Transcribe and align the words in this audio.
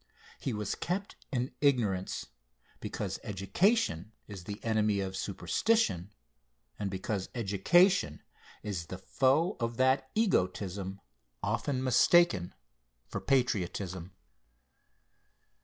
He 0.39 0.51
was 0.51 0.73
kept 0.73 1.15
in 1.31 1.51
ignorance, 1.61 2.25
because 2.79 3.19
education 3.21 4.13
is 4.27 4.45
the 4.45 4.59
enemy 4.63 4.99
of 4.99 5.15
superstition, 5.15 6.11
and 6.79 6.89
because 6.89 7.29
education 7.35 8.23
is 8.63 8.87
the 8.87 8.97
foe 8.97 9.57
of 9.59 9.77
that 9.77 10.09
egotism 10.15 11.01
often 11.43 11.83
mistaken 11.83 12.55
for 13.09 13.21
patriotism. 13.21 14.13